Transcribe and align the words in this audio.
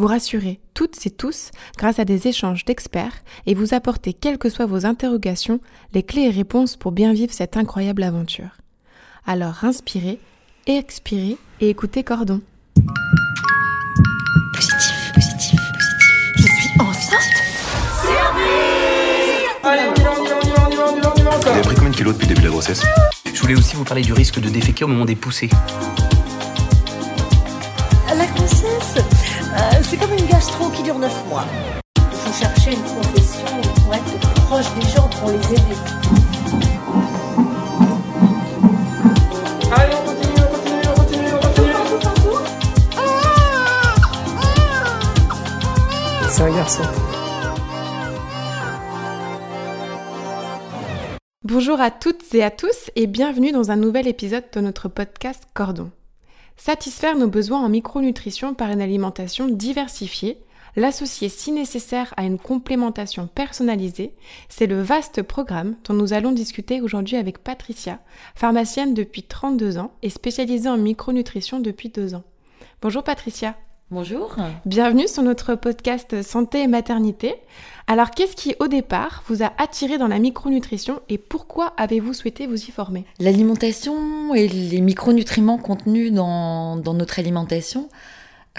Vous 0.00 0.06
rassurer 0.06 0.60
toutes 0.72 1.06
et 1.06 1.10
tous 1.10 1.50
grâce 1.76 1.98
à 1.98 2.06
des 2.06 2.26
échanges 2.26 2.64
d'experts 2.64 3.12
et 3.46 3.54
vous 3.54 3.74
apporter, 3.74 4.14
quelles 4.14 4.38
que 4.38 4.48
soient 4.48 4.66
vos 4.66 4.86
interrogations, 4.86 5.60
les 5.92 6.02
clés 6.02 6.22
et 6.22 6.30
réponses 6.30 6.76
pour 6.76 6.90
bien 6.90 7.12
vivre 7.12 7.34
cette 7.34 7.58
incroyable 7.58 8.02
aventure. 8.02 8.56
Alors 9.26 9.62
inspirez, 9.62 10.18
expirez 10.66 11.36
et 11.60 11.68
écoutez 11.68 12.02
Cordon. 12.02 12.40
Positif, 14.54 15.12
positif, 15.14 15.60
positif. 15.60 16.20
Je 16.36 16.46
suis 16.46 16.80
enceinte 16.80 17.20
Allez, 19.62 19.82
on 19.90 19.94
y 19.94 20.02
va, 20.02 20.12
on 20.18 20.24
y 20.24 20.28
va, 20.28 20.38
on 20.40 20.46
y 20.46 20.50
va, 20.50 20.66
on 20.66 20.70
y 20.70 20.76
va, 20.76 20.86
on 20.88 20.96
y 20.96 21.00
va, 21.00 21.12
on 21.12 21.16
y 21.16 21.22
va, 21.22 21.30
Vous 21.40 21.48
avez 21.48 21.60
pris 21.60 21.74
combien 21.74 21.90
de 21.90 21.96
kilos 21.96 22.14
depuis 22.14 22.26
le 22.26 22.34
début 22.34 22.40
de 22.40 22.46
la 22.46 22.52
grossesse? 22.52 22.82
Je 23.34 23.40
voulais 23.42 23.54
aussi 23.54 23.76
vous 23.76 23.84
parler 23.84 24.02
du 24.02 24.14
risque 24.14 24.40
de 24.40 24.48
déféquer 24.48 24.84
au 24.84 24.88
moment 24.88 25.04
des 25.04 25.14
poussées. 25.14 25.50
La 28.16 28.26
grossesse, 28.26 29.04
euh, 29.52 29.82
c'est 29.82 29.96
comme 29.96 30.12
une 30.12 30.26
gastro 30.26 30.68
qui 30.70 30.82
dure 30.82 30.98
9 30.98 31.28
mois. 31.28 31.44
Il 31.96 32.02
faut 32.16 32.32
chercher 32.32 32.72
une 32.74 32.82
profession 32.82 33.60
pour 33.82 33.94
être 33.94 34.18
proche 34.46 34.74
des 34.74 34.88
gens, 34.88 35.08
pour 35.08 35.30
les 35.30 35.36
aider. 35.36 35.76
Allez, 39.72 39.94
on 39.94 40.04
continue, 40.08 40.42
on 40.42 40.48
continue, 40.54 40.86
on 40.86 40.94
continue, 40.94 41.32
on 41.32 41.40
continue. 41.40 41.70
C'est 46.30 46.42
un 46.42 46.54
garçon. 46.56 46.82
Bonjour 51.42 51.80
à 51.80 51.90
toutes 51.90 52.32
et 52.34 52.44
à 52.44 52.50
tous 52.52 52.90
et 52.94 53.08
bienvenue 53.08 53.50
dans 53.50 53.72
un 53.72 53.76
nouvel 53.76 54.06
épisode 54.06 54.44
de 54.52 54.60
notre 54.60 54.88
podcast 54.88 55.48
Cordon. 55.52 55.90
Satisfaire 56.62 57.16
nos 57.16 57.26
besoins 57.26 57.64
en 57.64 57.70
micronutrition 57.70 58.52
par 58.52 58.68
une 58.70 58.82
alimentation 58.82 59.48
diversifiée, 59.48 60.36
l'associer 60.76 61.30
si 61.30 61.52
nécessaire 61.52 62.12
à 62.18 62.24
une 62.24 62.38
complémentation 62.38 63.28
personnalisée, 63.28 64.12
c'est 64.50 64.66
le 64.66 64.82
vaste 64.82 65.22
programme 65.22 65.76
dont 65.84 65.94
nous 65.94 66.12
allons 66.12 66.32
discuter 66.32 66.82
aujourd'hui 66.82 67.16
avec 67.16 67.38
Patricia, 67.38 67.98
pharmacienne 68.34 68.92
depuis 68.92 69.22
32 69.22 69.78
ans 69.78 69.94
et 70.02 70.10
spécialisée 70.10 70.68
en 70.68 70.76
micronutrition 70.76 71.60
depuis 71.60 71.88
2 71.88 72.14
ans. 72.14 72.24
Bonjour 72.82 73.04
Patricia. 73.04 73.56
Bonjour. 73.92 74.36
Bienvenue 74.66 75.08
sur 75.08 75.24
notre 75.24 75.56
podcast 75.56 76.22
Santé 76.22 76.62
et 76.62 76.68
Maternité. 76.68 77.34
Alors, 77.88 78.12
qu'est-ce 78.12 78.36
qui, 78.36 78.54
au 78.60 78.68
départ, 78.68 79.24
vous 79.26 79.42
a 79.42 79.52
attiré 79.58 79.98
dans 79.98 80.06
la 80.06 80.20
micronutrition 80.20 81.00
et 81.08 81.18
pourquoi 81.18 81.74
avez-vous 81.76 82.14
souhaité 82.14 82.46
vous 82.46 82.54
y 82.54 82.70
former? 82.70 83.04
L'alimentation 83.18 84.32
et 84.32 84.46
les 84.46 84.80
micronutriments 84.80 85.58
contenus 85.58 86.12
dans, 86.12 86.76
dans 86.76 86.94
notre 86.94 87.18
alimentation 87.18 87.88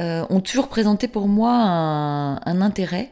euh, 0.02 0.26
ont 0.30 0.42
toujours 0.42 0.68
présenté 0.68 1.08
pour 1.08 1.30
moi 1.30 1.54
un, 1.54 2.36
un 2.36 2.62
intérêt. 2.62 3.09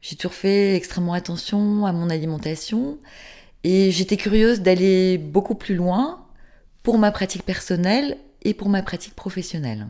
J'ai 0.00 0.16
toujours 0.16 0.32
fait 0.32 0.74
extrêmement 0.76 1.12
attention 1.12 1.84
à 1.84 1.92
mon 1.92 2.08
alimentation 2.08 2.96
et 3.64 3.90
j'étais 3.90 4.16
curieuse 4.16 4.62
d'aller 4.62 5.18
beaucoup 5.18 5.56
plus 5.56 5.74
loin 5.74 6.24
pour 6.82 6.96
ma 6.96 7.12
pratique 7.12 7.44
personnelle 7.44 8.16
et 8.44 8.54
pour 8.54 8.70
ma 8.70 8.80
pratique 8.80 9.14
professionnelle. 9.14 9.88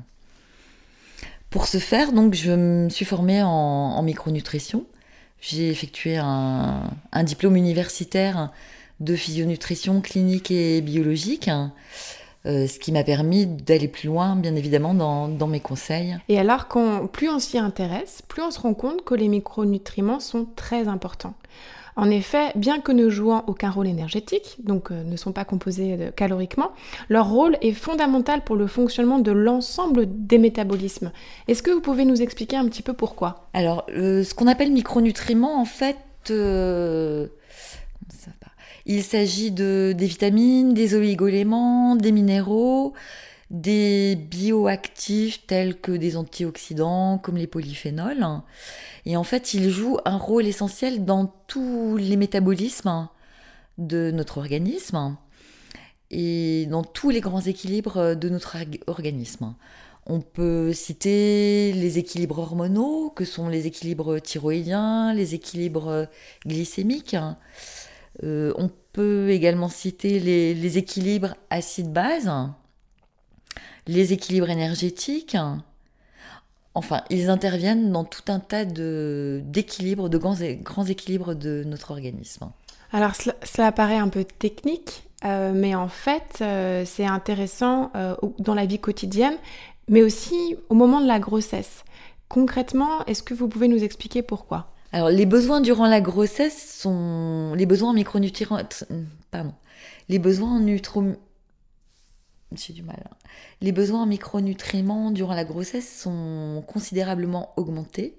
Pour 1.50 1.66
ce 1.66 1.78
faire, 1.78 2.12
donc, 2.12 2.34
je 2.34 2.52
me 2.52 2.88
suis 2.88 3.04
formée 3.04 3.42
en, 3.42 4.00
micronutrition. 4.02 4.84
J'ai 5.40 5.68
effectué 5.68 6.16
un, 6.16 6.90
diplôme 7.24 7.56
universitaire 7.56 8.50
de 9.00 9.16
physionutrition 9.16 10.00
clinique 10.00 10.52
et 10.52 10.80
biologique, 10.80 11.50
euh, 12.46 12.68
ce 12.68 12.78
qui 12.78 12.92
m'a 12.92 13.02
permis 13.02 13.46
d'aller 13.46 13.88
plus 13.88 14.06
loin, 14.06 14.36
bien 14.36 14.54
évidemment, 14.54 14.94
dans, 14.94 15.46
mes 15.48 15.58
conseils. 15.58 16.16
Et 16.28 16.38
alors, 16.38 16.68
plus 17.12 17.28
on 17.28 17.40
s'y 17.40 17.58
intéresse, 17.58 18.22
plus 18.28 18.42
on 18.42 18.52
se 18.52 18.60
rend 18.60 18.74
compte 18.74 19.02
que 19.04 19.14
les 19.14 19.28
micronutriments 19.28 20.20
sont 20.20 20.46
très 20.54 20.86
importants. 20.86 21.34
En 22.00 22.08
effet, 22.08 22.52
bien 22.56 22.80
que 22.80 22.92
ne 22.92 23.10
jouant 23.10 23.44
aucun 23.46 23.70
rôle 23.70 23.86
énergétique, 23.86 24.56
donc 24.64 24.90
euh, 24.90 25.04
ne 25.04 25.16
sont 25.16 25.32
pas 25.32 25.44
composés 25.44 25.98
euh, 26.00 26.10
caloriquement, 26.10 26.70
leur 27.10 27.28
rôle 27.28 27.58
est 27.60 27.74
fondamental 27.74 28.42
pour 28.42 28.56
le 28.56 28.66
fonctionnement 28.66 29.18
de 29.18 29.30
l'ensemble 29.32 30.06
des 30.08 30.38
métabolismes. 30.38 31.12
Est-ce 31.46 31.62
que 31.62 31.70
vous 31.70 31.82
pouvez 31.82 32.06
nous 32.06 32.22
expliquer 32.22 32.56
un 32.56 32.64
petit 32.68 32.80
peu 32.80 32.94
pourquoi? 32.94 33.50
Alors, 33.52 33.84
euh, 33.90 34.24
ce 34.24 34.32
qu'on 34.32 34.46
appelle 34.46 34.72
micronutriments, 34.72 35.60
en 35.60 35.66
fait, 35.66 35.98
il 38.86 39.02
s'agit 39.02 39.50
de, 39.50 39.94
des 39.94 40.06
vitamines, 40.06 40.72
des 40.72 40.94
oligoéléments, 40.94 41.96
des 41.96 42.12
minéraux, 42.12 42.94
des 43.50 44.16
bioactifs 44.16 45.46
tels 45.46 45.80
que 45.80 45.92
des 45.92 46.16
antioxydants 46.16 47.18
comme 47.18 47.36
les 47.36 47.48
polyphénols. 47.48 48.26
Et 49.06 49.16
en 49.16 49.24
fait, 49.24 49.54
ils 49.54 49.70
jouent 49.70 49.98
un 50.04 50.16
rôle 50.16 50.46
essentiel 50.46 51.04
dans 51.04 51.26
tous 51.46 51.96
les 51.96 52.16
métabolismes 52.16 53.08
de 53.78 54.10
notre 54.12 54.38
organisme 54.38 55.16
et 56.10 56.66
dans 56.70 56.84
tous 56.84 57.10
les 57.10 57.20
grands 57.20 57.40
équilibres 57.40 58.14
de 58.14 58.28
notre 58.28 58.56
organisme. 58.86 59.54
On 60.06 60.20
peut 60.20 60.72
citer 60.72 61.72
les 61.72 61.98
équilibres 61.98 62.38
hormonaux, 62.38 63.10
que 63.10 63.24
sont 63.24 63.48
les 63.48 63.66
équilibres 63.66 64.20
thyroïdiens, 64.20 65.12
les 65.14 65.34
équilibres 65.34 66.08
glycémiques. 66.46 67.16
Euh, 68.24 68.52
on 68.56 68.70
peut 68.92 69.30
également 69.30 69.68
citer 69.68 70.18
les, 70.18 70.54
les 70.54 70.78
équilibres 70.78 71.36
acide-base, 71.50 72.30
les 73.90 74.12
équilibres 74.12 74.50
énergétiques. 74.50 75.36
Enfin, 76.74 77.02
ils 77.10 77.28
interviennent 77.28 77.90
dans 77.90 78.04
tout 78.04 78.22
un 78.28 78.38
tas 78.38 78.64
d'équilibres, 78.64 80.08
de, 80.08 80.16
de 80.16 80.18
grands, 80.18 80.36
grands, 80.62 80.84
équilibres 80.84 81.34
de 81.34 81.64
notre 81.66 81.90
organisme. 81.90 82.50
Alors, 82.92 83.14
cela, 83.16 83.34
cela 83.42 83.72
paraît 83.72 83.98
un 83.98 84.08
peu 84.08 84.24
technique, 84.24 85.02
euh, 85.24 85.52
mais 85.54 85.74
en 85.74 85.88
fait, 85.88 86.38
euh, 86.40 86.84
c'est 86.86 87.04
intéressant 87.04 87.90
euh, 87.96 88.14
dans 88.38 88.54
la 88.54 88.66
vie 88.66 88.78
quotidienne, 88.78 89.34
mais 89.88 90.02
aussi 90.02 90.56
au 90.68 90.74
moment 90.74 91.00
de 91.00 91.08
la 91.08 91.18
grossesse. 91.18 91.84
Concrètement, 92.28 93.04
est-ce 93.06 93.24
que 93.24 93.34
vous 93.34 93.48
pouvez 93.48 93.66
nous 93.66 93.82
expliquer 93.82 94.22
pourquoi? 94.22 94.68
Alors, 94.92 95.08
les 95.08 95.26
besoins 95.26 95.60
durant 95.60 95.86
la 95.86 96.00
grossesse 96.00 96.78
sont 96.80 97.54
les 97.56 97.66
besoins 97.66 97.90
en 97.90 97.94
micronutriments. 97.94 98.60
Pardon. 99.32 99.52
Les 100.08 100.20
besoins 100.20 100.56
en 100.56 100.60
nutro 100.60 101.04
j'ai 102.56 102.72
du 102.72 102.82
mal. 102.82 103.02
Les 103.60 103.72
besoins 103.72 104.02
en 104.02 104.06
micronutriments 104.06 105.10
durant 105.10 105.34
la 105.34 105.44
grossesse 105.44 106.00
sont 106.00 106.64
considérablement 106.66 107.52
augmentés. 107.56 108.16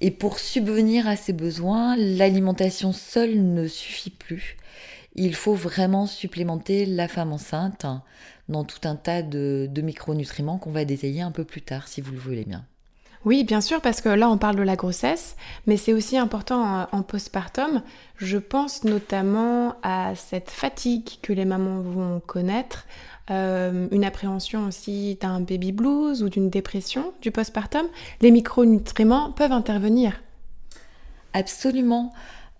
Et 0.00 0.10
pour 0.10 0.38
subvenir 0.38 1.06
à 1.06 1.16
ces 1.16 1.32
besoins, 1.32 1.96
l'alimentation 1.96 2.92
seule 2.92 3.38
ne 3.38 3.66
suffit 3.66 4.10
plus. 4.10 4.56
Il 5.14 5.34
faut 5.34 5.54
vraiment 5.54 6.06
supplémenter 6.06 6.86
la 6.86 7.08
femme 7.08 7.32
enceinte 7.32 7.86
dans 8.48 8.64
tout 8.64 8.88
un 8.88 8.96
tas 8.96 9.22
de 9.22 9.80
micronutriments 9.82 10.58
qu'on 10.58 10.70
va 10.70 10.84
détailler 10.84 11.20
un 11.20 11.32
peu 11.32 11.44
plus 11.44 11.62
tard, 11.62 11.88
si 11.88 12.00
vous 12.00 12.12
le 12.12 12.18
voulez 12.18 12.44
bien. 12.44 12.64
Oui, 13.26 13.44
bien 13.44 13.60
sûr, 13.60 13.82
parce 13.82 14.00
que 14.00 14.08
là, 14.08 14.30
on 14.30 14.38
parle 14.38 14.56
de 14.56 14.62
la 14.62 14.76
grossesse, 14.76 15.36
mais 15.66 15.76
c'est 15.76 15.92
aussi 15.92 16.16
important 16.16 16.62
en, 16.62 16.88
en 16.90 17.02
postpartum. 17.02 17.82
Je 18.16 18.38
pense 18.38 18.82
notamment 18.84 19.76
à 19.82 20.14
cette 20.14 20.48
fatigue 20.48 21.18
que 21.20 21.34
les 21.34 21.44
mamans 21.44 21.82
vont 21.82 22.20
connaître, 22.20 22.86
euh, 23.30 23.86
une 23.92 24.04
appréhension 24.04 24.66
aussi 24.66 25.16
d'un 25.20 25.40
baby 25.40 25.70
blues 25.70 26.22
ou 26.22 26.28
d'une 26.30 26.50
dépression 26.50 27.12
du 27.20 27.30
postpartum. 27.30 27.86
Les 28.22 28.30
micronutriments 28.30 29.32
peuvent 29.32 29.52
intervenir. 29.52 30.20
Absolument. 31.32 32.12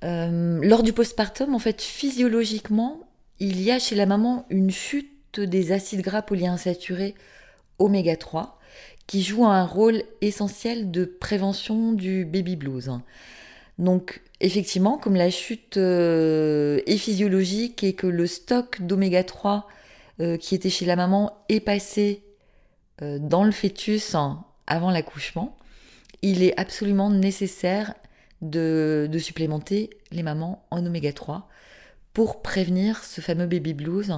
Euh, 0.04 0.60
lors 0.62 0.82
du 0.82 0.92
postpartum, 0.92 1.54
en 1.54 1.58
fait, 1.58 1.82
physiologiquement, 1.82 3.00
il 3.40 3.60
y 3.60 3.70
a 3.70 3.78
chez 3.78 3.96
la 3.96 4.06
maman 4.06 4.46
une 4.50 4.70
chute 4.70 5.40
des 5.40 5.72
acides 5.72 6.02
gras 6.02 6.22
polyinsaturés 6.22 7.14
oméga 7.78 8.16
3 8.16 8.59
qui 9.06 9.22
joue 9.22 9.44
un 9.44 9.64
rôle 9.64 10.02
essentiel 10.20 10.90
de 10.90 11.04
prévention 11.04 11.92
du 11.92 12.24
baby 12.24 12.56
blues. 12.56 12.90
Donc 13.78 14.20
effectivement, 14.40 14.98
comme 14.98 15.16
la 15.16 15.30
chute 15.30 15.78
euh, 15.78 16.80
est 16.86 16.98
physiologique 16.98 17.82
et 17.82 17.94
que 17.94 18.06
le 18.06 18.26
stock 18.26 18.82
d'oméga 18.82 19.24
3 19.24 19.66
euh, 20.20 20.36
qui 20.36 20.54
était 20.54 20.70
chez 20.70 20.84
la 20.84 20.96
maman 20.96 21.32
est 21.48 21.60
passé 21.60 22.22
euh, 23.02 23.18
dans 23.18 23.42
le 23.42 23.52
fœtus 23.52 24.14
hein, 24.14 24.44
avant 24.66 24.90
l'accouchement, 24.90 25.56
il 26.22 26.42
est 26.42 26.58
absolument 26.60 27.10
nécessaire 27.10 27.94
de, 28.42 29.08
de, 29.10 29.18
supplémenter 29.18 29.90
les 30.12 30.22
mamans 30.22 30.64
en 30.70 30.84
oméga 30.84 31.12
3 31.12 31.48
pour 32.12 32.42
prévenir 32.42 33.02
ce 33.02 33.20
fameux 33.20 33.46
baby 33.46 33.74
blues 33.74 34.14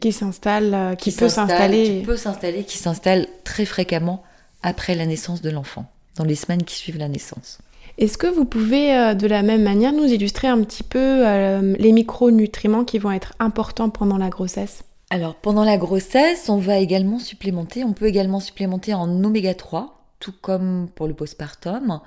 Qui 0.00 0.12
s'installe, 0.12 0.74
euh, 0.74 0.94
qui, 0.94 1.10
peut 1.10 1.28
s'installe- 1.28 1.48
s'installer. 1.48 2.00
qui 2.00 2.06
peut 2.06 2.16
s'installer, 2.16 2.64
qui 2.64 2.78
s'installe 2.78 3.26
très 3.44 3.64
fréquemment 3.64 4.22
après 4.62 4.94
la 4.94 5.06
naissance 5.06 5.42
de 5.42 5.50
l'enfant, 5.50 5.86
dans 6.16 6.24
les 6.24 6.34
semaines 6.34 6.62
qui 6.62 6.74
suivent 6.76 6.98
la 6.98 7.08
naissance. 7.08 7.58
Est-ce 7.98 8.16
que 8.16 8.28
vous 8.28 8.44
pouvez 8.44 8.94
euh, 8.94 9.14
de 9.14 9.26
la 9.26 9.42
même 9.42 9.62
manière 9.62 9.92
nous 9.92 10.04
illustrer 10.04 10.46
un 10.46 10.62
petit 10.62 10.84
peu 10.84 10.98
euh, 11.26 11.74
les 11.78 11.90
micronutriments 11.92 12.84
qui 12.84 12.98
vont 12.98 13.10
être 13.10 13.34
importants 13.40 13.90
pendant 13.90 14.18
la 14.18 14.28
grossesse? 14.28 14.84
Alors 15.10 15.34
pendant 15.34 15.64
la 15.64 15.78
grossesse, 15.78 16.48
on 16.48 16.58
va 16.58 16.78
également 16.78 17.18
supplémenter, 17.18 17.82
on 17.82 17.92
peut 17.94 18.06
également 18.06 18.38
supplémenter 18.40 18.94
en 18.94 19.24
oméga 19.24 19.54
3, 19.54 20.00
tout 20.20 20.34
comme 20.40 20.88
pour 20.94 21.08
le 21.08 21.14
postpartum, 21.14 22.00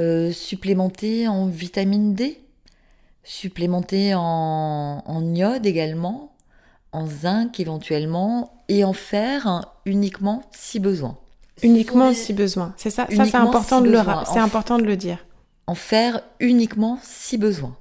euh, 0.00 0.32
supplémenter 0.32 1.28
en 1.28 1.46
vitamine 1.46 2.14
D, 2.14 2.40
supplémenter 3.22 4.14
en, 4.14 5.02
en 5.06 5.34
iode 5.34 5.66
également, 5.66 6.31
en 6.92 7.06
zinc 7.06 7.58
éventuellement, 7.60 8.52
et 8.68 8.84
en 8.84 8.92
fer 8.92 9.46
hein, 9.46 9.62
uniquement 9.86 10.42
si 10.52 10.78
besoin. 10.80 11.16
Uniquement 11.62 12.12
si 12.12 12.32
besoin. 12.32 12.74
C'est 12.76 12.90
ça, 12.90 13.06
ça 13.14 13.24
c'est 13.24 13.34
important, 13.36 13.78
si 13.78 13.84
de 13.84 13.90
le 13.90 13.98
besoin. 13.98 14.24
c'est 14.24 14.38
important 14.40 14.78
de 14.78 14.84
le 14.84 14.96
dire. 14.96 15.18
en 15.66 15.74
faire 15.74 16.20
uniquement 16.40 16.98
si 17.02 17.38
besoin. 17.38 17.76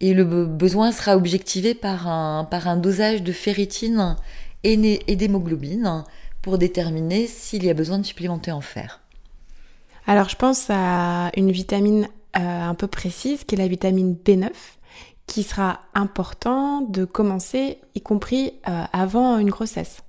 Et 0.00 0.12
le 0.14 0.24
be- 0.24 0.46
besoin 0.46 0.90
sera 0.92 1.16
objectivé 1.16 1.74
par 1.74 2.08
un, 2.08 2.44
par 2.44 2.66
un 2.68 2.76
dosage 2.76 3.22
de 3.22 3.32
ferritine 3.32 4.16
et, 4.64 4.76
né- 4.76 5.00
et 5.06 5.14
d'hémoglobine 5.16 6.04
pour 6.42 6.58
déterminer 6.58 7.26
s'il 7.26 7.64
y 7.64 7.70
a 7.70 7.74
besoin 7.74 7.98
de 7.98 8.04
supplémenter 8.04 8.50
en 8.52 8.60
fer. 8.60 9.00
Alors 10.06 10.28
je 10.28 10.36
pense 10.36 10.66
à 10.68 11.30
une 11.36 11.50
vitamine 11.52 12.08
euh, 12.36 12.40
un 12.62 12.74
peu 12.74 12.86
précise 12.88 13.44
qui 13.44 13.54
est 13.54 13.58
la 13.58 13.68
vitamine 13.68 14.16
B9 14.22 14.50
qui 15.26 15.42
sera 15.42 15.80
important 15.94 16.80
de 16.82 17.04
commencer 17.04 17.78
y 17.94 18.00
compris 18.00 18.54
euh, 18.68 18.84
avant 18.92 19.38
une 19.38 19.50
grossesse. 19.50 20.02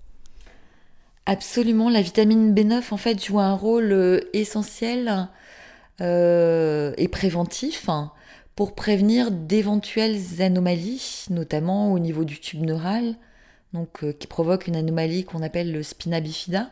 Absolument, 1.25 1.89
la 1.89 2.01
vitamine 2.01 2.53
B9 2.53 2.83
en 2.91 2.97
fait 2.97 3.23
joue 3.23 3.39
un 3.39 3.53
rôle 3.53 3.91
euh, 3.91 4.19
essentiel 4.33 5.27
euh, 6.01 6.93
et 6.97 7.07
préventif 7.07 7.89
hein, 7.89 8.11
pour 8.55 8.75
prévenir 8.75 9.31
d'éventuelles 9.31 10.41
anomalies, 10.41 11.25
notamment 11.29 11.91
au 11.91 11.99
niveau 11.99 12.25
du 12.25 12.39
tube 12.39 12.61
neural, 12.61 13.15
qui 14.19 14.27
provoque 14.27 14.67
une 14.67 14.77
anomalie 14.77 15.25
qu'on 15.25 15.43
appelle 15.43 15.73
le 15.73 15.83
spina 15.83 16.21
bifida, 16.21 16.69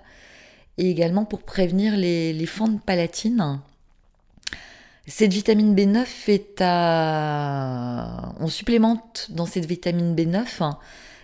et 0.77 0.89
également 0.89 1.25
pour 1.25 1.43
prévenir 1.43 1.97
les 1.97 2.45
fentes 2.45 2.81
palatines. 2.81 3.59
Cette 5.05 5.33
vitamine 5.33 5.75
B9 5.75 6.05
est 6.27 6.61
à... 6.61 8.33
On 8.39 8.47
supplémente 8.47 9.27
dans 9.31 9.45
cette 9.45 9.65
vitamine 9.65 10.15
B9 10.15 10.45
hein, 10.61 10.79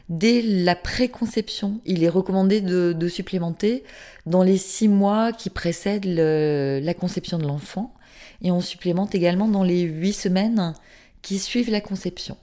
dès 0.09 0.41
la 0.41 0.75
préconception. 0.75 1.79
Il 1.85 2.03
est 2.03 2.09
recommandé 2.09 2.59
de, 2.59 2.91
de 2.91 3.07
supplémenter 3.07 3.83
dans 4.25 4.43
les 4.43 4.57
six 4.57 4.89
mois 4.89 5.31
qui 5.31 5.49
précèdent 5.49 6.05
la 6.05 6.93
conception 6.93 7.37
de 7.37 7.47
l'enfant. 7.47 7.93
Et 8.41 8.51
on 8.51 8.59
supplémente 8.59 9.15
également 9.15 9.47
dans 9.47 9.63
les 9.63 9.81
huit 9.81 10.13
semaines 10.13 10.73
qui 11.21 11.39
suivent 11.39 11.71
la 11.71 11.81
conception. 11.81 12.37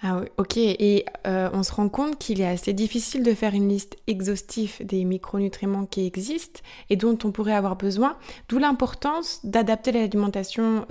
Ah 0.00 0.18
oui, 0.20 0.28
ok. 0.36 0.56
Et 0.58 1.04
euh, 1.26 1.50
on 1.52 1.64
se 1.64 1.72
rend 1.72 1.88
compte 1.88 2.18
qu'il 2.18 2.40
est 2.40 2.46
assez 2.46 2.72
difficile 2.72 3.24
de 3.24 3.34
faire 3.34 3.54
une 3.54 3.68
liste 3.68 3.96
exhaustive 4.06 4.74
des 4.80 5.04
micronutriments 5.04 5.86
qui 5.86 6.06
existent 6.06 6.60
et 6.88 6.94
dont 6.96 7.18
on 7.24 7.32
pourrait 7.32 7.52
avoir 7.54 7.74
besoin, 7.74 8.16
d'où 8.48 8.58
l'importance 8.58 9.40
d'adapter 9.42 9.90
l'alimentation, 9.90 10.86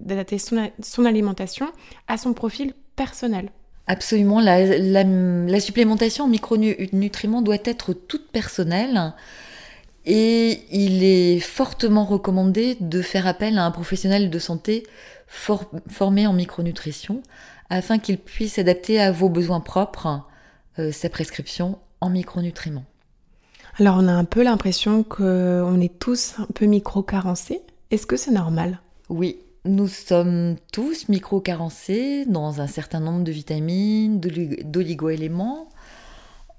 d'adapter 0.00 0.38
son, 0.38 0.70
son 0.80 1.04
alimentation 1.04 1.66
à 2.06 2.16
son 2.18 2.34
profil 2.34 2.72
personnel. 2.94 3.50
Absolument, 3.88 4.40
la, 4.40 4.64
la- 4.78 5.60
supplémentation 5.60 6.26
en 6.26 6.28
micronutriments 6.28 7.42
doit 7.42 7.58
être 7.64 7.92
toute 7.92 8.28
personnelle 8.30 9.12
et 10.06 10.60
il 10.70 11.02
est 11.02 11.40
fortement 11.40 12.04
recommandé 12.04 12.76
de 12.78 13.02
faire 13.02 13.26
appel 13.26 13.58
à 13.58 13.64
un 13.64 13.72
professionnel 13.72 14.30
de 14.30 14.38
santé 14.38 14.84
for- 15.26 15.68
formé 15.88 16.28
en 16.28 16.32
micronutrition 16.32 17.22
afin 17.72 17.98
qu'il 17.98 18.18
puisse 18.18 18.58
adapter 18.58 19.00
à 19.00 19.12
vos 19.12 19.28
besoins 19.28 19.60
propres 19.60 20.22
euh, 20.78 20.92
sa 20.92 21.08
prescription 21.08 21.78
en 22.00 22.10
micronutriments. 22.10 22.84
Alors 23.78 23.96
on 23.98 24.06
a 24.08 24.12
un 24.12 24.24
peu 24.24 24.42
l'impression 24.42 25.02
qu'on 25.02 25.80
est 25.80 25.98
tous 25.98 26.34
un 26.38 26.46
peu 26.54 26.66
micro-carencés. 26.66 27.62
Est-ce 27.90 28.06
que 28.06 28.16
c'est 28.16 28.30
normal? 28.30 28.80
Oui, 29.08 29.38
nous 29.64 29.88
sommes 29.88 30.56
tous 30.72 31.08
micro-carencés 31.08 32.26
dans 32.26 32.60
un 32.60 32.66
certain 32.66 33.00
nombre 33.00 33.24
de 33.24 33.32
vitamines, 33.32 34.20
d'oli- 34.20 34.62
d'oligo-éléments. 34.64 35.68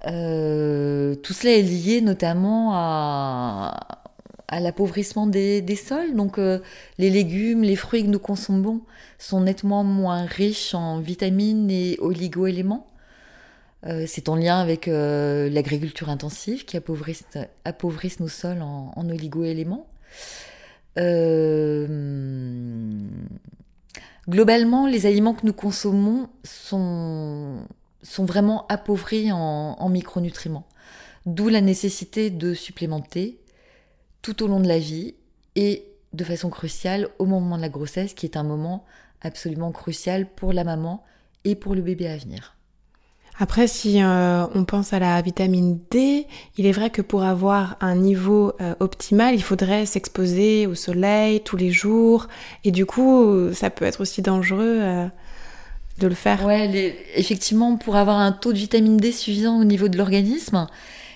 Euh, 0.06 1.14
tout 1.14 1.32
cela 1.32 1.52
est 1.52 1.62
lié 1.62 2.00
notamment 2.00 2.72
à, 2.74 4.02
à 4.48 4.60
l'appauvrissement 4.60 5.26
des, 5.26 5.76
sols. 5.76 6.14
Donc 6.14 6.38
euh, 6.38 6.60
les 6.98 7.10
légumes, 7.10 7.62
les 7.62 7.76
fruits 7.76 8.02
que 8.02 8.08
nous 8.08 8.18
consommons 8.18 8.80
sont 9.18 9.40
nettement 9.40 9.84
moins 9.84 10.24
riches 10.24 10.74
en 10.74 10.98
vitamines 11.00 11.70
et 11.70 11.96
oligo-éléments. 12.00 12.86
Euh, 13.86 14.04
c'est 14.06 14.28
en 14.28 14.36
lien 14.36 14.60
avec 14.60 14.88
euh, 14.88 15.50
l'agriculture 15.50 16.08
intensive 16.08 16.64
qui 16.64 16.76
appauvrisse, 16.76 17.24
appauvrisse 17.64 18.18
nos 18.20 18.28
sols 18.28 18.62
en, 18.62 18.92
en 18.96 19.10
oligo-éléments. 19.10 19.86
Euh, 20.98 21.86
globalement, 24.28 24.86
les 24.86 25.06
aliments 25.06 25.34
que 25.34 25.44
nous 25.44 25.52
consommons 25.52 26.28
sont, 26.44 27.58
sont 28.02 28.24
vraiment 28.24 28.66
appauvris 28.68 29.32
en 29.32 29.88
micronutriments. 29.90 30.66
D'où 31.26 31.48
la 31.48 31.60
nécessité 31.60 32.30
de 32.30 32.54
supplémenter 32.54 33.38
tout 34.24 34.42
au 34.42 34.46
long 34.48 34.60
de 34.60 34.66
la 34.66 34.78
vie 34.78 35.14
et 35.54 35.84
de 36.14 36.24
façon 36.24 36.48
cruciale 36.48 37.08
au 37.18 37.26
moment 37.26 37.56
de 37.56 37.62
la 37.62 37.68
grossesse, 37.68 38.14
qui 38.14 38.24
est 38.24 38.38
un 38.38 38.42
moment 38.42 38.84
absolument 39.20 39.70
crucial 39.70 40.26
pour 40.26 40.52
la 40.52 40.64
maman 40.64 41.04
et 41.44 41.54
pour 41.54 41.74
le 41.74 41.82
bébé 41.82 42.08
à 42.08 42.16
venir. 42.16 42.56
Après, 43.38 43.66
si 43.66 44.00
euh, 44.00 44.46
on 44.54 44.64
pense 44.64 44.92
à 44.92 45.00
la 45.00 45.20
vitamine 45.20 45.78
D, 45.90 46.26
il 46.56 46.66
est 46.66 46.72
vrai 46.72 46.90
que 46.90 47.02
pour 47.02 47.24
avoir 47.24 47.76
un 47.80 47.96
niveau 47.96 48.52
euh, 48.60 48.74
optimal, 48.80 49.34
il 49.34 49.42
faudrait 49.42 49.86
s'exposer 49.86 50.66
au 50.68 50.74
soleil 50.74 51.40
tous 51.42 51.56
les 51.56 51.72
jours. 51.72 52.28
Et 52.62 52.70
du 52.70 52.86
coup, 52.86 53.52
ça 53.52 53.70
peut 53.70 53.84
être 53.84 54.00
aussi 54.00 54.22
dangereux 54.22 54.78
euh, 54.80 55.06
de 55.98 56.06
le 56.06 56.14
faire. 56.14 56.46
Ouais, 56.46 56.68
les- 56.68 56.96
effectivement, 57.16 57.76
pour 57.76 57.96
avoir 57.96 58.18
un 58.18 58.32
taux 58.32 58.52
de 58.52 58.58
vitamine 58.58 58.96
D 58.96 59.10
suffisant 59.10 59.58
au 59.60 59.64
niveau 59.64 59.88
de 59.88 59.98
l'organisme, 59.98 60.68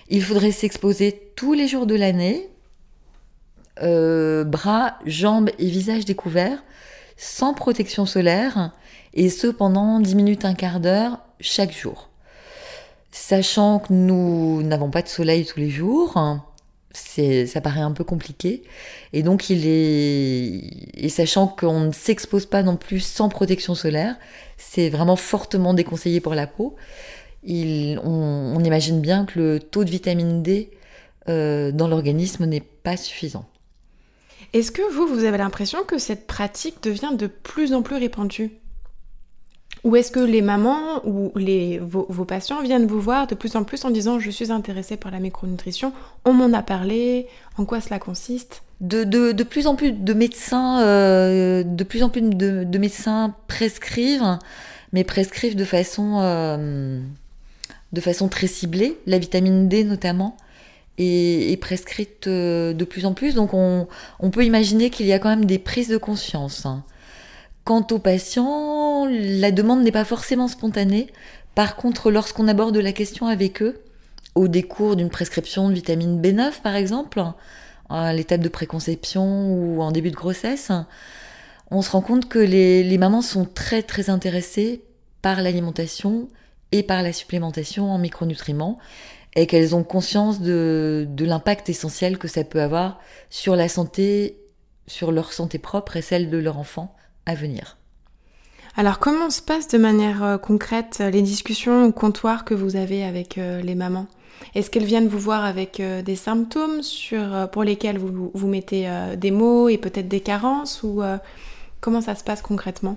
il 0.09 0.23
faudrait 0.23 0.51
s'exposer 0.53 1.33
tous 1.37 1.53
les 1.53 1.69
jours 1.69 1.87
de 1.87 1.95
l'année, 1.95 2.49
euh, 3.83 4.45
bras, 4.45 4.99
jambes 5.07 5.51
et 5.59 5.67
visage 5.67 6.05
découverts, 6.05 6.63
sans 7.17 7.55
protection 7.55 8.07
solaire, 8.07 8.73
et 9.15 9.31
ce 9.31 9.47
pendant 9.47 10.01
10 10.01 10.15
minutes, 10.15 10.45
un 10.45 10.55
quart 10.55 10.81
d'heure 10.81 11.19
chaque 11.41 11.77
jour. 11.77 12.09
Sachant 13.11 13.79
que 13.81 13.93
nous 13.93 14.63
n'avons 14.63 14.91
pas 14.91 15.03
de 15.03 15.09
soleil 15.09 15.45
tous 15.45 15.59
les 15.59 15.71
jours, 15.71 16.15
ça 16.93 17.61
paraît 17.61 17.81
un 17.81 17.93
peu 17.93 18.05
compliqué. 18.05 18.63
Et 19.13 19.23
donc, 19.23 19.51
il 19.51 19.67
est. 19.67 21.05
Et 21.05 21.09
sachant 21.09 21.47
qu'on 21.47 21.81
ne 21.81 21.93
s'expose 21.93 22.47
pas 22.47 22.63
non 22.63 22.77
plus 22.77 23.01
sans 23.01 23.29
protection 23.29 23.75
solaire, 23.75 24.17
c'est 24.57 24.89
vraiment 24.89 25.17
fortement 25.17 25.75
déconseillé 25.75 26.21
pour 26.21 26.35
la 26.35 26.47
peau. 26.47 26.77
On 27.47 28.61
imagine 28.65 29.01
bien 29.01 29.25
que 29.25 29.39
le 29.39 29.61
taux 29.61 29.85
de 29.85 29.91
vitamine 29.91 30.43
D 30.43 30.71
euh, 31.29 31.73
dans 31.73 31.89
l'organisme 31.89 32.47
n'est 32.47 32.61
pas 32.61 32.97
suffisant. 32.97 33.47
Est-ce 34.53 34.73
que 34.73 34.83
vous, 34.93 35.07
vous 35.07 35.25
avez 35.25 35.39
l'impression 35.39 35.85
que 35.85 35.99
cette 35.99 36.27
pratique 36.27 36.83
devient 36.83 37.13
de 37.17 37.27
plus 37.27 37.75
en 37.75 37.83
plus 37.83 37.97
répandue? 37.97 38.51
Ou 39.85 39.97
est-ce 39.97 40.11
que 40.11 40.21
les 40.21 40.43
mamans 40.43 41.07
ou 41.07 41.33
vos, 41.81 42.25
patients 42.25 42.63
viennent 42.63 42.87
vous 42.87 43.01
voir 43.01 43.27
de 43.27 43.35
plus 43.35 43.55
en 43.57 43.65
plus 43.65 43.85
en 43.85 43.91
disant 43.91 44.19
je 44.19 44.31
suis 44.31 44.51
intéressée 44.51 44.97
par 44.97 45.13
la 45.13 45.21
micronutrition, 45.21 45.93
on 46.25 46.33
m'en 46.33 46.53
a 46.53 46.63
parlé, 46.63 47.29
en 47.57 47.65
quoi 47.65 47.81
cela 47.81 47.99
consiste? 47.99 48.63
De, 48.81 49.43
plus 49.43 49.67
en 49.67 49.77
plus 49.77 49.93
de 49.93 50.15
médecins, 50.15 50.83
euh, 50.83 51.63
de 51.65 52.79
médecins 52.79 53.35
prescrivent, 53.47 54.39
mais 54.93 55.05
prescrivent 55.05 55.57
de 55.57 55.65
façon, 55.65 56.19
euh, 56.21 57.01
de 57.93 58.01
façon 58.01 58.29
très 58.29 58.47
ciblée, 58.47 58.99
la 59.07 59.19
vitamine 59.19 59.69
D 59.69 59.85
notamment, 59.85 60.37
est, 60.99 61.57
prescrite 61.61 62.27
euh, 62.27 62.73
de 62.73 62.85
plus 62.85 63.07
en 63.07 63.15
plus. 63.15 63.35
Donc 63.35 63.55
on, 63.55 63.87
on 64.21 64.31
peut 64.31 64.45
imaginer 64.45 64.91
qu'il 64.91 65.07
y 65.07 65.13
a 65.13 65.19
quand 65.19 65.29
même 65.31 65.45
des 65.45 65.59
prises 65.59 65.89
de 65.89 65.97
conscience. 65.97 66.67
hein. 66.67 66.85
Quant 67.65 67.87
aux 67.91 67.99
patients, 67.99 69.07
la 69.11 69.51
demande 69.51 69.83
n'est 69.83 69.93
pas 69.93 70.05
forcément 70.05 70.49
spontanée. 70.49 71.09
Par 71.55 71.77
contre, 71.77 72.11
lorsqu'on 72.11 72.49
aborde 72.49 72.77
la 72.77 72.93
question 72.93 73.27
avec 73.27 73.63
eux, 73.63 73.83
au 74.35 74.49
décours 74.49 74.97
d'une 74.97 75.11
prescription 75.11 75.69
de 75.69 75.75
vitamine 75.75 76.21
B9 76.23 76.63
par 76.63 76.77
exemple, 76.77 77.23
à 77.91 78.13
l'étape 78.13 78.41
de 78.41 78.49
préconception 78.49 79.53
ou 79.53 79.83
en 79.83 79.93
début 79.93 80.11
de 80.11 80.17
grossesse, 80.17 80.71
on 81.71 81.83
se 81.83 81.91
rend 81.91 82.01
compte 82.01 82.29
que 82.29 82.39
les, 82.39 82.83
les 82.85 82.99
mamans 82.99 83.23
sont 83.23 83.45
très 83.45 83.83
très 83.83 84.09
intéressées 84.11 84.83
par 85.21 85.43
l'alimentation 85.43 86.29
et 86.73 86.83
par 86.83 87.03
la 87.03 87.13
supplémentation 87.13 87.91
en 87.91 87.99
micronutriments 87.99 88.79
et 89.39 89.47
qu'elles 89.47 89.77
ont 89.77 89.85
conscience 89.85 90.41
de, 90.41 91.07
de 91.09 91.25
l'impact 91.25 91.69
essentiel 91.69 92.19
que 92.19 92.27
ça 92.27 92.43
peut 92.43 92.61
avoir 92.61 92.99
sur 93.31 93.55
la 93.55 93.69
santé, 93.69 94.37
sur 94.89 95.13
leur 95.13 95.33
santé 95.33 95.59
propre 95.59 95.97
et 95.97 96.03
celle 96.03 96.29
de 96.29 96.39
leur 96.39 96.59
enfant 96.59 96.97
à 97.25 97.37
venir. 97.37 97.77
Alors 98.77 98.99
comment 98.99 99.31
se 99.31 99.41
passent 99.41 99.69
de 99.69 99.79
manière 99.79 100.25
euh, 100.25 100.39
concrète 100.39 100.99
les 100.99 101.23
discussions 101.23 101.85
au 101.85 101.93
comptoir 101.93 102.45
que 102.45 102.55
vous 102.55 102.75
avez 102.75 103.05
avec 103.05 103.39
euh, 103.39 103.61
les 103.61 103.77
mamans? 103.77 104.09
Est-ce 104.57 104.71
qu'elles 104.71 104.85
viennent 104.85 105.07
vous 105.07 105.21
voir 105.21 105.45
avec 105.45 105.79
euh, 105.79 106.03
des 106.03 106.17
symptômes 106.17 106.83
sur, 106.83 107.49
pour 107.53 107.63
lesquels 107.63 107.99
vous, 107.99 108.33
vous 108.35 108.49
mettez 108.49 108.91
des 109.17 109.31
mots 109.31 109.69
et 109.69 109.79
peut-être 109.79 110.09
des 110.09 110.21
carences 110.21 110.83
ou 110.83 111.01
comment 111.81 112.01
ça 112.01 112.17
se 112.17 112.25
passe 112.25 112.43
concrètement? 112.43 112.97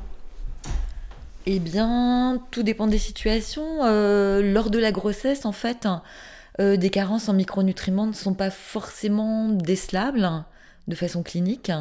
Eh 1.48 1.60
bien, 1.60 2.39
tout 2.51 2.62
dépend 2.62 2.86
des 2.86 3.00
situations. 3.00 3.77
lors 3.79 4.69
de 4.69 4.77
la 4.77 4.91
grossesse, 4.91 5.45
en 5.45 5.51
fait, 5.51 5.88
des 6.60 6.89
carences 6.89 7.29
en 7.29 7.34
micronutriments 7.34 8.08
ne 8.08 8.13
sont 8.13 8.34
pas 8.34 8.50
forcément 8.50 9.50
décelables 9.50 10.46
de 10.88 10.96
façon 10.96 11.24
clinique. 11.24 11.72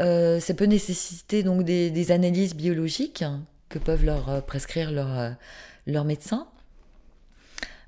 Euh, 0.00 0.40
ça 0.40 0.54
peut 0.54 0.64
nécessiter 0.64 1.42
donc 1.42 1.62
des, 1.64 2.12
analyses 2.12 2.54
biologiques 2.54 3.24
que 3.68 3.78
peuvent 3.78 4.04
leur 4.04 4.30
euh, 4.30 4.40
prescrire 4.40 4.90
leurs 4.90 5.18
euh, 5.18 5.30
leur 5.86 6.04
médecins. 6.04 6.46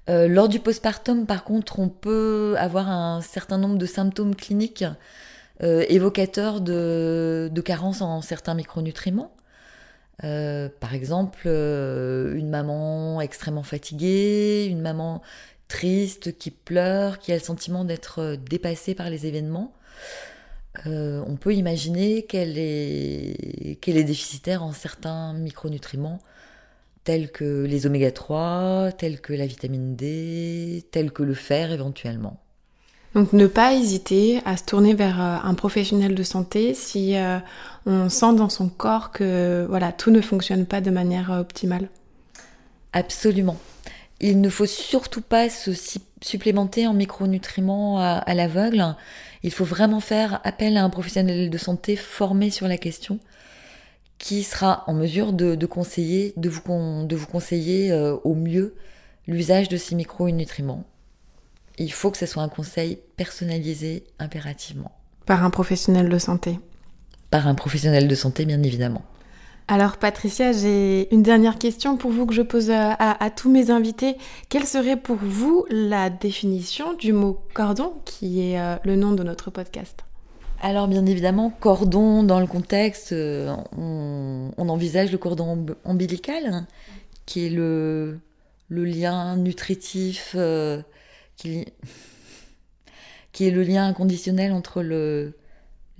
lors 0.08 0.48
du 0.48 0.58
postpartum, 0.60 1.26
par 1.26 1.44
contre, 1.44 1.78
on 1.78 1.88
peut 1.88 2.54
avoir 2.58 2.88
un 2.88 3.20
certain 3.20 3.58
nombre 3.58 3.78
de 3.78 3.86
symptômes 3.86 4.34
cliniques 4.34 4.84
évocateurs 5.60 6.60
de 6.60 7.62
carences 7.64 8.02
en 8.02 8.20
certains 8.20 8.54
micronutriments. 8.54 9.30
par 10.18 10.94
exemple, 10.94 11.46
une 11.46 12.48
maman 12.50 13.20
extrêmement 13.20 13.62
fatiguée, 13.62 14.66
une 14.68 14.80
maman 14.80 15.22
triste 15.72 16.36
qui 16.36 16.50
pleure, 16.50 17.18
qui 17.18 17.32
a 17.32 17.34
le 17.34 17.40
sentiment 17.40 17.84
d'être 17.84 18.36
dépassée 18.36 18.94
par 18.94 19.08
les 19.08 19.26
événements. 19.26 19.72
Euh, 20.86 21.24
on 21.26 21.36
peut 21.36 21.54
imaginer 21.54 22.24
qu'elle 22.24 22.58
est, 22.58 23.78
qu'elle 23.80 23.96
est 23.96 24.04
déficitaire 24.04 24.62
en 24.62 24.72
certains 24.72 25.32
micronutriments, 25.32 26.18
tels 27.04 27.32
que 27.32 27.64
les 27.64 27.86
oméga 27.86 28.12
3, 28.12 28.90
tels 28.98 29.20
que 29.22 29.32
la 29.32 29.46
vitamine 29.46 29.96
D, 29.96 30.84
tels 30.90 31.10
que 31.10 31.22
le 31.22 31.34
fer 31.34 31.72
éventuellement. 31.72 32.38
Donc 33.14 33.32
ne 33.32 33.46
pas 33.46 33.72
hésiter 33.72 34.42
à 34.44 34.58
se 34.58 34.64
tourner 34.64 34.92
vers 34.92 35.22
euh, 35.22 35.36
un 35.42 35.54
professionnel 35.54 36.14
de 36.14 36.22
santé 36.22 36.74
si 36.74 37.16
euh, 37.16 37.38
on 37.86 38.10
sent 38.10 38.34
dans 38.34 38.50
son 38.50 38.68
corps 38.68 39.10
que 39.10 39.64
voilà, 39.70 39.90
tout 39.90 40.10
ne 40.10 40.20
fonctionne 40.20 40.66
pas 40.66 40.82
de 40.82 40.90
manière 40.90 41.30
optimale. 41.30 41.88
Absolument. 42.92 43.56
Il 44.22 44.40
ne 44.40 44.48
faut 44.48 44.66
surtout 44.66 45.20
pas 45.20 45.50
se 45.50 45.72
supplémenter 46.22 46.86
en 46.86 46.94
micronutriments 46.94 47.98
à 47.98 48.34
l'aveugle 48.34 48.96
il 49.42 49.50
faut 49.50 49.64
vraiment 49.64 50.00
faire 50.00 50.40
appel 50.44 50.76
à 50.76 50.84
un 50.84 50.90
professionnel 50.90 51.50
de 51.50 51.58
santé 51.58 51.96
formé 51.96 52.50
sur 52.50 52.68
la 52.68 52.78
question 52.78 53.18
qui 54.18 54.44
sera 54.44 54.84
en 54.86 54.94
mesure 54.94 55.32
de, 55.32 55.66
conseiller, 55.66 56.32
de 56.36 56.48
vous, 56.48 56.62
de 57.06 57.16
vous 57.16 57.26
conseiller 57.26 57.90
euh, 57.90 58.16
au 58.22 58.34
mieux 58.34 58.74
l'usage 59.26 59.68
de 59.68 59.76
ces 59.76 59.96
micronutriments. 59.96 60.84
Il 61.76 61.92
faut 61.92 62.12
que 62.12 62.18
ce 62.18 62.26
soit 62.26 62.42
un 62.44 62.48
conseil 62.48 63.00
personnalisé 63.16 64.04
impérativement. 64.20 64.92
Par 65.26 65.44
un 65.44 65.50
professionnel 65.50 66.08
de 66.08 66.18
santé. 66.18 66.60
Par 67.30 67.48
un 67.48 67.56
professionnel 67.56 68.06
de 68.06 68.14
santé, 68.14 68.44
bien 68.44 68.62
évidemment. 68.62 69.02
Alors 69.68 69.96
Patricia, 69.96 70.52
j'ai 70.52 71.12
une 71.14 71.22
dernière 71.22 71.58
question 71.58 71.96
pour 71.96 72.10
vous 72.10 72.26
que 72.26 72.34
je 72.34 72.42
pose 72.42 72.70
à, 72.70 73.30
tous 73.34 73.50
mes 73.50 73.70
invités. 73.70 74.16
Quelle 74.48 74.66
serait 74.66 74.96
pour 74.96 75.16
vous 75.16 75.64
la 75.70 76.10
définition 76.10 76.94
du 76.94 77.12
mot 77.12 77.40
cordon 77.54 77.94
qui 78.04 78.40
est 78.40 78.60
euh, 78.60 78.76
le 78.84 78.96
nom 78.96 79.12
de 79.12 79.22
notre 79.22 79.50
podcast? 79.50 80.04
Alors 80.60 80.88
bien 80.88 81.06
évidemment, 81.06 81.50
cordon 81.50 82.22
dans 82.22 82.40
le 82.40 82.46
contexte, 82.46 83.12
euh, 83.12 83.54
on, 83.76 84.68
envisage 84.68 85.10
le 85.10 85.18
cordon 85.18 85.66
ombilical, 85.84 86.46
hein, 86.46 86.66
qui 87.26 87.46
est 87.46 87.50
le, 87.50 88.20
lien 88.68 89.36
nutritif, 89.36 90.34
euh, 90.36 90.82
qui, 91.36 91.66
qui, 93.32 93.46
est 93.46 93.50
le 93.50 93.62
lien 93.62 93.86
inconditionnel 93.86 94.52
entre 94.52 94.82
le, 94.82 95.34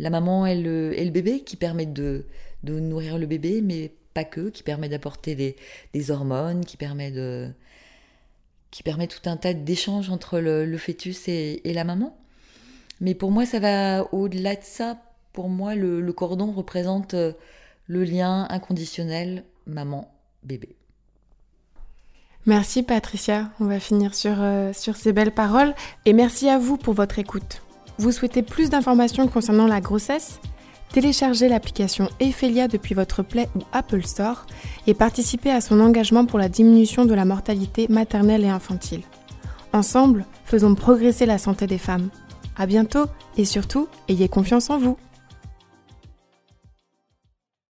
la 0.03 0.11
maman 0.11 0.47
et 0.47 0.61
le, 0.61 0.91
le 0.91 1.11
bébé, 1.11 1.41
qui 1.41 1.55
permet 1.55 1.87
de, 1.87 2.25
nourrir 2.65 3.19
le 3.19 3.27
bébé, 3.27 3.61
mais 3.63 3.93
pas 4.15 4.25
que, 4.25 4.51
qui 4.51 4.65
permet 4.65 4.89
d'apporter 4.89 5.57
des, 5.95 6.11
hormones, 6.11 6.65
qui 6.65 6.77
permet 6.77 7.11
de 7.11 7.49
qui 8.73 8.83
permet 8.83 9.07
tout 9.07 9.29
un 9.29 9.37
tas 9.37 9.53
d'échanges 9.53 10.09
entre 10.09 10.39
le, 10.39 10.77
fœtus 10.79 11.29
et, 11.29 11.61
la 11.65 11.85
maman. 11.85 12.17
Mais 13.01 13.15
pour 13.15 13.31
moi, 13.31 13.45
ça 13.45 13.61
va 13.61 14.13
au-delà 14.13 14.57
de 14.57 14.65
ça. 14.65 14.97
Pour 15.35 15.49
moi, 15.49 15.75
le, 15.75 16.13
cordon 16.13 16.51
représente 16.51 17.15
euh, 17.15 17.33
le 17.87 18.03
lien 18.03 18.47
inconditionnel 18.51 19.45
maman-bébé. 19.67 20.75
Merci 22.47 22.83
Patricia, 22.83 23.53
on 23.61 23.67
va 23.67 23.79
finir 23.79 24.13
euh, 24.27 24.73
sur 24.73 24.97
ces 24.97 25.13
belles 25.13 25.33
paroles 25.33 25.75
et 26.07 26.13
merci 26.13 26.49
à 26.49 26.59
vous 26.59 26.77
pour 26.77 26.95
votre 26.95 27.21
écoute. 27.21 27.63
Vous 28.03 28.11
souhaitez 28.11 28.43
plus 28.43 28.69
d'informations 28.69 29.29
concernant 29.29 29.69
la 29.69 29.81
grossesse? 29.81 30.41
Téléchargez 30.93 31.49
l'application 31.49 32.09
Ephelia 32.19 32.67
depuis 32.67 32.97
votre 32.97 33.23
Play 33.23 33.49
ou 33.55 33.61
Apple 33.73 34.03
Store 34.03 34.45
et 34.89 34.93
participez 34.93 35.53
à 35.53 35.61
son 35.61 35.79
engagement 35.79 36.27
pour 36.27 36.41
la 36.41 36.49
diminution 36.49 37.05
de 37.05 37.15
la 37.15 37.25
mortalité 37.25 37.87
maternelle 37.89 38.43
et 38.43 38.49
infantile. 38.49 39.03
Ensemble, 39.73 40.25
faisons 40.45 40.75
progresser 40.75 41.27
la 41.27 41.39
santé 41.39 41.69
des 41.69 41.79
femmes. 41.79 42.09
À 42.57 42.67
bientôt 42.67 43.05
et 43.37 43.45
surtout, 43.45 43.87
ayez 44.09 44.29
confiance 44.29 44.69
en 44.69 44.79
vous. 44.79 44.97